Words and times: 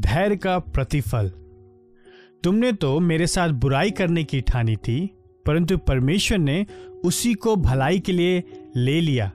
धैर्य 0.00 0.36
का 0.36 0.58
प्रतिफल। 0.58 1.32
तुमने 2.44 2.72
तो 2.72 3.00
मेरे 3.00 3.26
साथ 3.26 3.48
बुराई 3.48 3.90
करने 3.90 4.24
की 4.24 4.40
ठानी 4.40 4.76
थी, 4.76 5.10
परंतु 5.46 5.78
परमेश्वर 5.78 6.38
ने 6.38 6.66
उसी 7.04 7.34
को 7.34 7.56
भलाई 7.56 7.98
के 7.98 8.12
लिए 8.12 8.44
ले 8.76 9.00
लिया। 9.00 9.32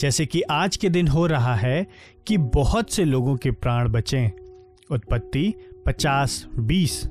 जैसे 0.00 0.26
कि 0.26 0.42
आज 0.42 0.76
के 0.76 0.88
दिन 0.88 1.08
हो 1.08 1.26
रहा 1.26 1.54
है 1.54 1.86
कि 2.26 2.36
बहुत 2.38 2.90
से 2.90 3.04
लोगों 3.04 3.36
के 3.36 3.50
प्राण 3.50 3.88
बचें। 3.88 4.30
उत्पत्ति 4.90 5.54
पचास 5.86 6.46
बीस। 6.58 7.08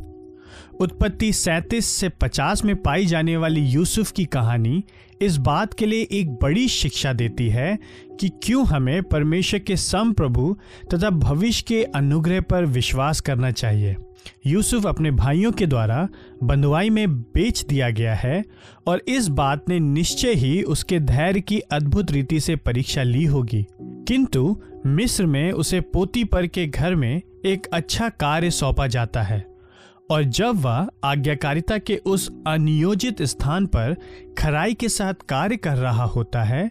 उत्पत्ति 0.80 1.34
सैंतीस 1.34 1.86
से 1.86 2.10
पचास 2.10 2.66
में 2.66 2.76
पाई 2.76 3.06
जाने 3.06 3.38
वाली 3.38 3.62
यूसुफ 3.62 4.12
की 4.12 4.26
कहानी 4.26 4.84
इस 5.22 5.38
बात 5.38 5.74
के 5.74 5.86
लिए 5.86 6.08
एक 6.12 6.30
बड़ी 6.30 6.68
शिक्षा 6.68 7.14
देती 7.14 7.50
है 7.50 7.80
कि 8.20 8.30
क्यों 8.30 8.66
हमें 8.68 9.04
परमेश्वर 9.04 9.60
के 9.60 9.76
सम 9.76 10.14
प्रभु 10.14 10.58
तथा 10.94 11.10
भविष्य 11.10 11.64
के 11.68 11.84
अनुग्रह 11.84 12.42
पर 12.42 12.66
विश्वास 12.66 13.22
करना 13.22 13.52
चाहिए। 13.52 13.96
यूसुफ 14.46 14.88
अपने 14.88 15.12
भाइयों 15.12 15.52
के 15.52 15.66
द्वारा 15.66 16.10
बंधुआई 16.44 16.90
में 16.90 17.20
बेच 17.20 17.66
दिया 17.66 17.90
गया 17.90 18.16
है 18.16 18.46
और 18.88 19.02
इस 19.08 19.28
बात 19.28 19.70
ने 19.70 19.80
निश्चय 19.80 20.34
ही 20.34 20.64
उसके 20.64 21.00
धैर्य 21.00 21.42
की 21.42 21.60
अद्भुत 21.60 22.12
रीति 22.12 22.40
से 22.40 22.56
परीक्षा 22.56 23.04
ली 23.04 23.26
होगी। 23.26 23.66
किंतु 23.82 24.62
मिस्र 24.86 25.26
में 25.26 25.52
उसे 25.52 25.82
पोती 25.82 26.24
पर 26.24 26.48
के 26.48 26.68
घर 26.68 26.96
में 26.96 27.22
एक 27.46 27.68
अच्छा 27.74 28.10
कार्य 28.10 28.52
सौंपा 28.52 28.88
जाता 28.88 29.22
है। 29.22 29.55
और 30.10 30.24
जब 30.24 30.56
वह 30.56 30.90
आज्ञाकारिता 31.04 31.78
के 31.78 31.96
उस 31.96 32.32
अनियोजित 32.48 33.22
स्थान 33.22 33.66
पर 33.66 33.96
खराई 34.38 34.74
के 34.74 34.90
साथ 34.90 35.14
कार्य 35.14 35.58
कर 35.58 35.76
रहा 35.76 36.04
होता 36.04 36.44
है, 36.44 36.68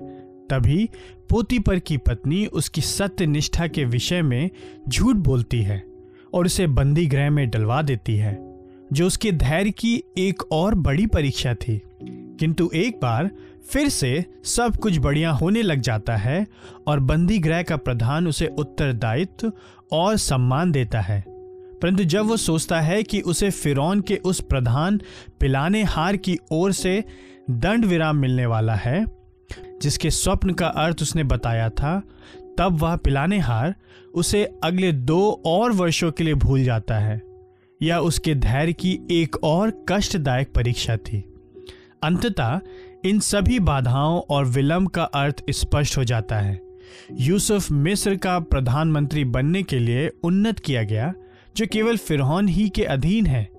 तभी 0.50 0.90
पोतीपर 1.30 1.78
की 1.78 1.96
पत्नी 1.96 2.46
उसकी 2.46 2.80
सत्य 2.80 3.26
निष्ठा 3.26 3.66
के 3.66 3.84
विषय 3.84 4.22
में 4.22 4.50
झूठ 4.88 5.16
बोलती 5.16 5.62
है 5.62 5.84
और 6.34 6.46
उसे 6.46 6.66
बंदी 6.66 7.06
गृह 7.06 7.30
में 7.30 7.50
डलवा 7.50 7.82
देती 7.82 8.16
है, 8.16 8.58
जो 8.92 9.06
उसके 9.06 9.32
धैर्य 9.32 9.70
की 9.70 10.02
एक 10.18 10.52
और 10.52 10.74
बड़ी 10.74 11.06
परीक्षा 11.06 11.54
थी। 11.54 11.82
किंतु 12.40 12.70
एक 12.74 12.98
बार 13.02 13.30
फिर 13.70 13.88
से 13.88 14.24
सब 14.44 14.76
कुछ 14.76 14.98
बढ़िया 14.98 15.30
होने 15.30 15.62
लग 15.62 15.80
जाता 15.80 16.16
है 16.16 16.46
और 16.86 17.00
बंदी 17.00 17.38
गृह 17.38 17.62
का 17.62 17.76
प्रधान 17.76 18.26
उसे 18.26 18.46
उत्तरदायित्व 18.46 19.52
और 19.92 20.16
सम्मान 20.16 20.72
देता 20.72 21.00
है। 21.00 21.33
परंतु 21.84 22.04
जब 22.04 22.26
वो 22.26 22.36
सोचता 22.36 22.80
है 22.80 23.02
कि 23.02 23.20
उसे 23.20 23.50
फिरौन 23.50 24.00
के 24.00 24.16
उस 24.16 24.40
प्रधान 24.40 25.00
पिलाने 25.40 25.82
हार 25.82 26.16
की 26.16 26.38
ओर 26.52 26.72
से 26.72 27.04
दंड 27.50 27.84
विराम 27.84 28.16
मिलने 28.16 28.46
वाला 28.46 28.74
है, 28.74 29.04
जिसके 29.82 30.10
स्वप्न 30.10 30.52
का 30.52 30.66
अर्थ 30.66 31.02
उसने 31.02 31.24
बताया 31.24 31.68
था, 31.70 32.02
तब 32.58 32.78
वह 32.80 32.96
पिलाने 32.96 33.38
हार 33.38 33.74
उसे 34.14 34.44
अगले 34.64 34.92
दो 34.92 35.42
और 35.46 35.72
वर्षों 35.72 36.12
के 36.12 36.24
लिए 36.24 36.34
भूल 36.34 36.64
जाता 36.64 36.98
है 36.98 37.20
यह 37.82 37.96
उसके 37.96 38.34
धैर्य 38.34 38.72
की 38.72 38.98
एक 39.10 39.36
और 39.44 39.84
कष्टदायक 39.88 40.52
परीक्षा 40.52 40.96
थी। 40.96 41.20
अंततः 42.02 42.60
इन 43.04 43.20
सभी 43.20 43.58
बाधाओं 43.58 44.20
और 44.30 44.44
विलंब 44.44 44.88
का 44.88 45.02
अर्थ 45.02 45.42
स्पष्ट 45.50 45.98
हो 45.98 46.04
जाता 46.04 46.36
है। 46.36 46.60
यूसुफ 47.12 47.70
मिस्र 47.72 48.16
का 48.16 48.38
प्रधानमंत्री 48.38 49.24
बनने 49.24 49.62
के 49.62 49.78
लिए 49.78 50.10
उन्नत 50.22 50.58
किया 50.58 50.82
गया 50.82 51.14
जो 51.56 51.66
केवल 51.66 51.96
फिरौन 51.96 52.48
ही 52.48 52.68
के 52.68 52.84
अधीन 52.84 53.26
है। 53.26 53.50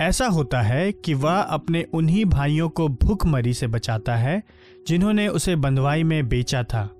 ऐसा 0.00 0.26
होता 0.26 0.62
है 0.62 0.92
कि 0.92 1.14
वह 1.14 1.34
अपने 1.34 1.86
उन्हीं 1.92 2.24
भाइयों 2.24 2.68
को 2.68 2.88
भूखमरी 2.88 3.54
से 3.54 3.66
बचाता 3.66 4.16
है, 4.16 4.42
जिन्होंने 4.88 5.28
उसे 5.28 5.56
बंधवाई 5.56 6.02
में 6.02 6.28
बेचा 6.28 6.62
था। 6.62 6.96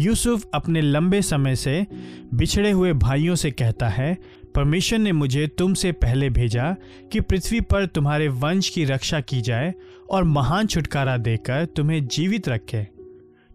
यूसुफ 0.00 0.46
अपने 0.54 0.80
लंबे 0.80 1.22
समय 1.22 1.56
से 1.56 1.86
बिछड़े 2.34 2.70
हुए 2.70 2.92
भाइयों 2.92 3.34
से 3.34 3.50
कहता 3.50 3.88
है, 3.88 4.18
परमेश्वर 4.54 4.98
ने 4.98 5.12
मुझे 5.12 5.46
तुमसे 5.46 5.92
पहले 5.92 6.30
भेजा 6.30 6.76
कि 7.12 7.20
पृथ्वी 7.20 7.60
पर 7.60 7.86
तुम्हारे 7.86 8.28
वंश 8.28 8.68
की 8.68 8.84
रक्षा 8.84 9.20
की 9.20 9.40
जाए 9.40 9.74
और 10.10 10.24
महान 10.24 10.66
छुटकारा 10.66 11.16
देकर 11.16 11.64
तुम्हें 11.64 12.06
जीवित 12.06 12.48
रखे। 12.48 12.86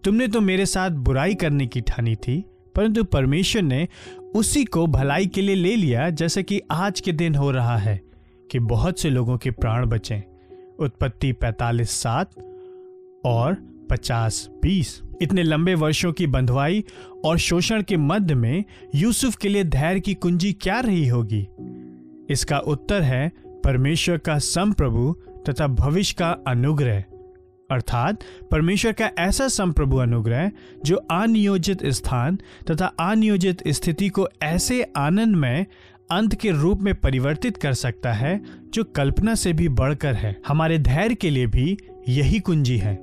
तुमने 0.03 0.27
तो 0.27 0.41
मेरे 0.41 0.65
साथ 0.65 0.89
बुराई 0.89 1.33
करने 1.33 1.67
की 1.67 1.81
ठानी 1.81 2.15
थी। 2.15 2.43
परंतु 2.79 3.03
परमेश्वर 3.03 3.61
ने 3.61 3.87
उसी 4.35 4.65
को 4.65 4.87
भलाई 4.87 5.27
के 5.27 5.41
लिए 5.41 5.55
ले 5.55 5.75
लिया, 5.75 6.09
जैसे 6.09 6.43
कि 6.43 6.61
आज 6.71 6.99
के 6.99 7.11
दिन 7.11 7.35
हो 7.35 7.51
रहा 7.51 7.77
है, 7.77 8.01
कि 8.51 8.59
बहुत 8.59 8.99
से 8.99 9.09
लोगों 9.09 9.37
के 9.37 9.51
प्राण 9.51 9.85
बचें। 9.85 10.21
उत्पत्ति 10.79 11.31
पैतालीस 11.31 11.89
सात 11.89 12.31
और 13.25 13.53
पचास 13.89 14.49
बीस। 14.61 15.01
इतने 15.21 15.43
लंबे 15.43 15.75
वर्षों 15.75 16.13
की 16.13 16.27
बंधवाई 16.27 16.83
और 17.25 17.37
शोषण 17.37 17.81
के 17.81 17.97
मध्य 17.97 18.35
में 18.35 18.63
यूसुफ 18.95 19.35
के 19.35 19.49
लिए 19.49 19.63
धैर्य 19.63 19.99
की 19.99 20.13
कुंजी 20.13 20.53
क्या 20.53 20.79
रही 20.79 21.07
होगी? 21.07 21.47
इसका 22.29 22.59
उत्तर 22.59 23.01
है, 23.01 23.31
परमेश्वर 23.63 24.17
का 24.17 24.37
संप्रभु 24.37 25.15
तथा 25.49 25.67
भविष्य 25.67 26.15
का 26.19 26.29
अनुग्रह। 26.47 27.03
अर्थात 27.71 28.23
परमेश्वर 28.51 28.91
का 28.91 29.11
ऐसा 29.19 29.47
संप्रभु 29.47 29.97
अनुग्रह 29.97 30.51
जो 30.85 30.95
अनियोजित 30.95 31.85
स्थान 31.85 32.39
तथा 32.71 32.85
अनियोजित 32.85 33.67
स्थिति 33.67 34.09
को 34.09 34.29
ऐसे 34.43 34.83
आनंदमय, 34.97 35.65
अंत 36.11 36.35
के 36.35 36.51
रूप 36.51 36.81
में 36.81 36.95
परिवर्तित 36.95 37.57
कर 37.57 37.73
सकता 37.73 38.13
है, 38.13 38.41
जो 38.73 38.83
कल्पना 38.83 39.35
से 39.35 39.53
भी 39.53 39.69
बढ़कर 39.69 40.13
है। 40.13 40.41
हमारे 40.47 40.77
धैर्य 40.77 41.15
के 41.15 41.29
लिए 41.29 41.47
भी 41.47 41.77
यही 42.09 42.39
कुंजी 42.39 42.77
है। 42.77 42.95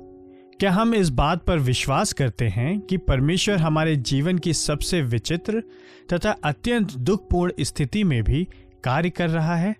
क्या 0.59 0.71
हम 0.71 0.95
इस 0.95 1.09
बात 1.09 1.43
पर 1.43 1.59
विश्वास 1.59 2.13
करते 2.13 2.47
हैं 2.47 2.79
कि 2.79 2.97
परमेश्वर 2.97 3.57
हमारे 3.57 3.95
जीवन 3.95 4.37
की 4.37 4.53
सबसे 4.53 5.01
विचित्र 5.01 5.63
तथा 6.13 6.31
अत्यंत 6.31 6.93
दुखपूर्ण 6.93 7.51
स्थिति 7.61 8.03
में 8.03 8.23
भी 8.23 8.47
कार्य 8.83 9.09
कर 9.09 9.29
रहा 9.29 9.55
है? 9.55 9.75